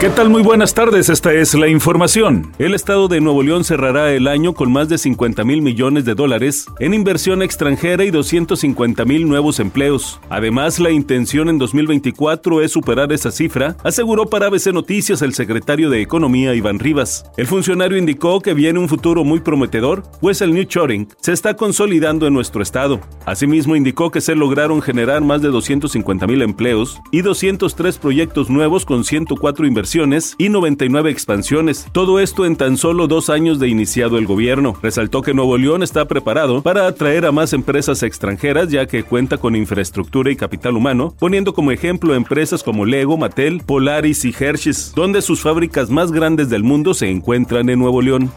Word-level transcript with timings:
¿Qué 0.00 0.08
tal? 0.08 0.30
Muy 0.30 0.42
buenas 0.42 0.72
tardes, 0.72 1.10
esta 1.10 1.30
es 1.34 1.52
la 1.52 1.68
información. 1.68 2.52
El 2.58 2.72
Estado 2.72 3.06
de 3.06 3.20
Nuevo 3.20 3.42
León 3.42 3.64
cerrará 3.64 4.14
el 4.14 4.28
año 4.28 4.54
con 4.54 4.72
más 4.72 4.88
de 4.88 4.96
50 4.96 5.44
mil 5.44 5.60
millones 5.60 6.06
de 6.06 6.14
dólares 6.14 6.64
en 6.78 6.94
inversión 6.94 7.42
extranjera 7.42 8.02
y 8.02 8.10
250 8.10 9.04
mil 9.04 9.28
nuevos 9.28 9.60
empleos. 9.60 10.18
Además, 10.30 10.80
la 10.80 10.90
intención 10.90 11.50
en 11.50 11.58
2024 11.58 12.62
es 12.62 12.72
superar 12.72 13.12
esa 13.12 13.30
cifra, 13.30 13.76
aseguró 13.84 14.24
para 14.24 14.46
ABC 14.46 14.68
Noticias 14.72 15.20
el 15.20 15.34
secretario 15.34 15.90
de 15.90 16.00
Economía 16.00 16.54
Iván 16.54 16.78
Rivas. 16.78 17.26
El 17.36 17.46
funcionario 17.46 17.98
indicó 17.98 18.40
que 18.40 18.54
viene 18.54 18.78
un 18.78 18.88
futuro 18.88 19.22
muy 19.22 19.40
prometedor, 19.40 20.04
pues 20.22 20.40
el 20.40 20.54
New 20.54 20.64
Shoring 20.64 21.08
se 21.20 21.32
está 21.32 21.56
consolidando 21.56 22.26
en 22.26 22.32
nuestro 22.32 22.62
estado. 22.62 23.00
Asimismo, 23.26 23.76
indicó 23.76 24.10
que 24.10 24.22
se 24.22 24.34
lograron 24.34 24.80
generar 24.80 25.20
más 25.20 25.42
de 25.42 25.48
250 25.48 26.26
mil 26.26 26.40
empleos 26.40 26.98
y 27.12 27.20
203 27.20 27.98
proyectos 27.98 28.48
nuevos 28.48 28.86
con 28.86 29.04
104 29.04 29.66
inversiones 29.66 29.89
y 30.38 30.48
99 30.48 31.10
expansiones. 31.10 31.86
Todo 31.90 32.20
esto 32.20 32.46
en 32.46 32.54
tan 32.54 32.76
solo 32.76 33.08
dos 33.08 33.28
años 33.28 33.58
de 33.58 33.68
iniciado 33.68 34.18
el 34.18 34.26
gobierno. 34.26 34.76
Resaltó 34.80 35.20
que 35.22 35.34
Nuevo 35.34 35.58
León 35.58 35.82
está 35.82 36.04
preparado 36.06 36.62
para 36.62 36.86
atraer 36.86 37.26
a 37.26 37.32
más 37.32 37.52
empresas 37.52 38.04
extranjeras 38.04 38.68
ya 38.68 38.86
que 38.86 39.02
cuenta 39.02 39.38
con 39.38 39.56
infraestructura 39.56 40.30
y 40.30 40.36
capital 40.36 40.76
humano, 40.76 41.12
poniendo 41.18 41.54
como 41.54 41.72
ejemplo 41.72 42.14
empresas 42.14 42.62
como 42.62 42.84
Lego, 42.84 43.16
Mattel, 43.16 43.62
Polaris 43.66 44.24
y 44.24 44.34
Hershey's, 44.38 44.92
donde 44.94 45.22
sus 45.22 45.40
fábricas 45.40 45.90
más 45.90 46.12
grandes 46.12 46.48
del 46.50 46.62
mundo 46.62 46.94
se 46.94 47.10
encuentran 47.10 47.68
en 47.68 47.80
Nuevo 47.80 48.00
León. 48.00 48.30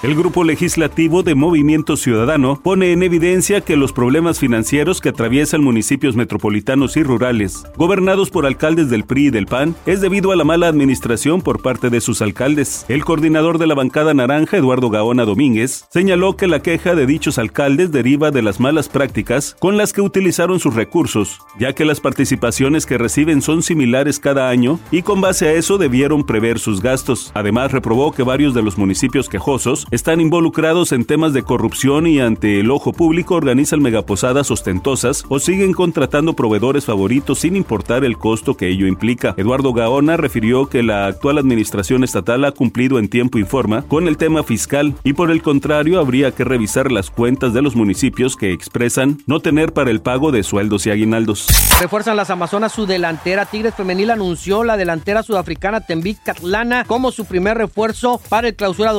El 0.00 0.14
grupo 0.14 0.44
legislativo 0.44 1.24
de 1.24 1.34
Movimiento 1.34 1.96
Ciudadano 1.96 2.60
pone 2.62 2.92
en 2.92 3.02
evidencia 3.02 3.62
que 3.62 3.76
los 3.76 3.92
problemas 3.92 4.38
financieros 4.38 5.00
que 5.00 5.08
atraviesan 5.08 5.64
municipios 5.64 6.14
metropolitanos 6.14 6.96
y 6.96 7.02
rurales, 7.02 7.64
gobernados 7.76 8.30
por 8.30 8.46
alcaldes 8.46 8.90
del 8.90 9.02
PRI 9.02 9.26
y 9.26 9.30
del 9.30 9.46
PAN, 9.46 9.74
es 9.86 10.00
debido 10.00 10.30
a 10.30 10.36
la 10.36 10.44
mala 10.44 10.68
administración 10.68 11.42
por 11.42 11.62
parte 11.62 11.90
de 11.90 12.00
sus 12.00 12.22
alcaldes. 12.22 12.86
El 12.88 13.04
coordinador 13.04 13.58
de 13.58 13.66
la 13.66 13.74
bancada 13.74 14.14
naranja, 14.14 14.58
Eduardo 14.58 14.88
Gaona 14.88 15.24
Domínguez, 15.24 15.86
señaló 15.90 16.36
que 16.36 16.46
la 16.46 16.62
queja 16.62 16.94
de 16.94 17.04
dichos 17.04 17.36
alcaldes 17.36 17.90
deriva 17.90 18.30
de 18.30 18.42
las 18.42 18.60
malas 18.60 18.88
prácticas 18.88 19.56
con 19.58 19.76
las 19.76 19.92
que 19.92 20.00
utilizaron 20.00 20.60
sus 20.60 20.74
recursos, 20.74 21.40
ya 21.58 21.72
que 21.72 21.84
las 21.84 21.98
participaciones 21.98 22.86
que 22.86 22.98
reciben 22.98 23.42
son 23.42 23.64
similares 23.64 24.20
cada 24.20 24.48
año 24.48 24.78
y 24.92 25.02
con 25.02 25.20
base 25.20 25.48
a 25.48 25.54
eso 25.54 25.76
debieron 25.76 26.24
prever 26.24 26.60
sus 26.60 26.80
gastos. 26.80 27.32
Además, 27.34 27.72
reprobó 27.72 28.12
que 28.12 28.22
varios 28.22 28.54
de 28.54 28.62
los 28.62 28.78
municipios 28.78 29.28
quejosos 29.28 29.87
están 29.90 30.20
involucrados 30.20 30.92
en 30.92 31.04
temas 31.04 31.32
de 31.32 31.42
corrupción 31.42 32.06
y 32.06 32.20
ante 32.20 32.60
el 32.60 32.70
ojo 32.70 32.92
público 32.92 33.34
organizan 33.34 33.80
megaposadas 33.80 34.50
ostentosas 34.50 35.24
o 35.28 35.38
siguen 35.38 35.72
contratando 35.72 36.34
proveedores 36.34 36.84
favoritos 36.84 37.40
sin 37.40 37.56
importar 37.56 38.04
el 38.04 38.18
costo 38.18 38.56
que 38.56 38.68
ello 38.68 38.86
implica. 38.86 39.34
Eduardo 39.36 39.72
Gaona 39.72 40.16
refirió 40.16 40.68
que 40.68 40.82
la 40.82 41.06
actual 41.06 41.38
administración 41.38 42.04
estatal 42.04 42.44
ha 42.44 42.52
cumplido 42.52 42.98
en 42.98 43.08
tiempo 43.08 43.38
y 43.38 43.44
forma 43.44 43.82
con 43.82 44.08
el 44.08 44.16
tema 44.16 44.42
fiscal 44.42 44.94
y 45.04 45.14
por 45.14 45.30
el 45.30 45.42
contrario 45.42 46.00
habría 46.00 46.32
que 46.32 46.44
revisar 46.44 46.92
las 46.92 47.10
cuentas 47.10 47.54
de 47.54 47.62
los 47.62 47.76
municipios 47.76 48.36
que 48.36 48.52
expresan 48.52 49.18
no 49.26 49.40
tener 49.40 49.72
para 49.72 49.90
el 49.90 50.00
pago 50.00 50.32
de 50.32 50.42
sueldos 50.42 50.86
y 50.86 50.90
aguinaldos. 50.90 51.46
Refuerzan 51.80 52.16
las 52.16 52.30
Amazonas 52.30 52.72
su 52.72 52.86
delantera. 52.86 53.46
Tigres 53.46 53.74
Femenil 53.74 54.10
anunció 54.10 54.64
la 54.64 54.76
delantera 54.76 55.22
sudafricana 55.22 55.80
Tembic 55.80 56.22
Catlana 56.22 56.84
como 56.84 57.10
su 57.10 57.24
primer 57.24 57.56
refuerzo 57.56 58.20
para 58.28 58.48
el 58.48 58.54
clausura 58.56 58.92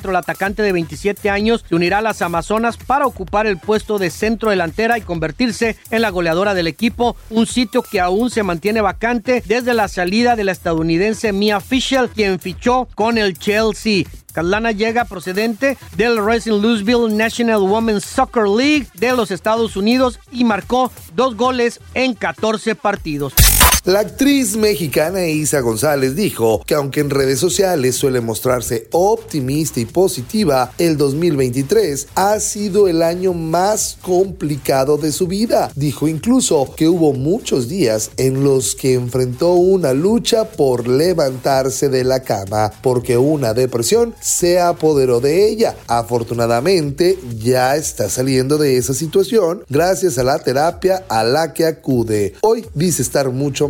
2024 0.00 0.10
el 0.10 0.16
atacante 0.16 0.62
de 0.62 0.72
27 0.72 1.30
años 1.30 1.64
se 1.68 1.74
unirá 1.74 1.98
a 1.98 2.02
las 2.02 2.22
Amazonas 2.22 2.76
para 2.76 3.06
ocupar 3.06 3.46
el 3.46 3.58
puesto 3.58 3.98
de 3.98 4.10
centro 4.10 4.50
delantera 4.50 4.98
y 4.98 5.02
convertirse 5.02 5.76
en 5.90 6.02
la 6.02 6.10
goleadora 6.10 6.54
del 6.54 6.66
equipo, 6.66 7.16
un 7.30 7.46
sitio 7.46 7.82
que 7.82 8.00
aún 8.00 8.30
se 8.30 8.42
mantiene 8.42 8.80
vacante 8.80 9.42
desde 9.46 9.74
la 9.74 9.88
salida 9.88 10.36
de 10.36 10.44
la 10.44 10.52
estadounidense 10.52 11.32
Mia 11.32 11.60
Fischel, 11.60 12.08
quien 12.08 12.40
fichó 12.40 12.88
con 12.94 13.18
el 13.18 13.38
Chelsea. 13.38 14.04
Catlana 14.32 14.70
llega 14.72 15.04
procedente 15.04 15.76
del 15.96 16.24
Racing 16.24 16.60
Louisville 16.60 17.12
National 17.12 17.62
Women's 17.62 18.04
Soccer 18.04 18.48
League 18.48 18.86
de 18.94 19.12
los 19.12 19.30
Estados 19.30 19.76
Unidos 19.76 20.20
y 20.30 20.44
marcó 20.44 20.92
dos 21.14 21.36
goles 21.36 21.80
en 21.94 22.14
14 22.14 22.76
partidos. 22.76 23.34
La 23.86 24.00
actriz 24.00 24.58
mexicana 24.58 25.26
Isa 25.26 25.60
González 25.60 26.14
dijo 26.14 26.62
que 26.66 26.74
aunque 26.74 27.00
en 27.00 27.08
redes 27.08 27.38
sociales 27.38 27.96
suele 27.96 28.20
mostrarse 28.20 28.88
optimista 28.90 29.80
y 29.80 29.86
positiva, 29.86 30.70
el 30.76 30.98
2023 30.98 32.08
ha 32.14 32.38
sido 32.40 32.88
el 32.88 33.00
año 33.02 33.32
más 33.32 33.96
complicado 34.02 34.98
de 34.98 35.12
su 35.12 35.26
vida. 35.26 35.72
Dijo 35.76 36.08
incluso 36.08 36.74
que 36.76 36.88
hubo 36.88 37.14
muchos 37.14 37.70
días 37.70 38.10
en 38.18 38.44
los 38.44 38.74
que 38.74 38.92
enfrentó 38.92 39.54
una 39.54 39.94
lucha 39.94 40.44
por 40.44 40.86
levantarse 40.86 41.88
de 41.88 42.04
la 42.04 42.20
cama 42.20 42.70
porque 42.82 43.16
una 43.16 43.54
depresión 43.54 44.14
se 44.20 44.60
apoderó 44.60 45.20
de 45.20 45.48
ella. 45.48 45.74
Afortunadamente 45.86 47.18
ya 47.38 47.76
está 47.76 48.10
saliendo 48.10 48.58
de 48.58 48.76
esa 48.76 48.92
situación 48.92 49.64
gracias 49.70 50.18
a 50.18 50.24
la 50.24 50.38
terapia 50.38 51.02
a 51.08 51.24
la 51.24 51.54
que 51.54 51.64
acude. 51.64 52.34
Hoy 52.42 52.66
dice 52.74 53.00
estar 53.00 53.30
mucho 53.30 53.69